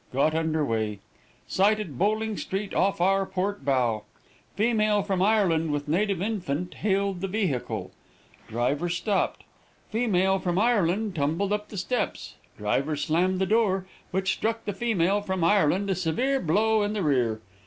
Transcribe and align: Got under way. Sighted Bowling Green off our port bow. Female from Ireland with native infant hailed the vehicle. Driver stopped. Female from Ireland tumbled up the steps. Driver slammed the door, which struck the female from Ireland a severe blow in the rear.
Got 0.11 0.33
under 0.33 0.65
way. 0.65 0.97
Sighted 1.47 1.99
Bowling 1.99 2.35
Green 2.49 2.73
off 2.73 2.99
our 2.99 3.23
port 3.23 3.63
bow. 3.63 4.03
Female 4.55 5.03
from 5.03 5.21
Ireland 5.21 5.69
with 5.71 5.87
native 5.87 6.23
infant 6.23 6.73
hailed 6.73 7.21
the 7.21 7.27
vehicle. 7.27 7.91
Driver 8.47 8.89
stopped. 8.89 9.43
Female 9.91 10.39
from 10.39 10.57
Ireland 10.57 11.13
tumbled 11.13 11.53
up 11.53 11.69
the 11.69 11.77
steps. 11.77 12.33
Driver 12.57 12.95
slammed 12.95 13.37
the 13.37 13.45
door, 13.45 13.85
which 14.09 14.33
struck 14.33 14.65
the 14.65 14.73
female 14.73 15.21
from 15.21 15.43
Ireland 15.43 15.87
a 15.87 15.93
severe 15.93 16.39
blow 16.39 16.81
in 16.81 16.93
the 16.93 17.03
rear. 17.03 17.39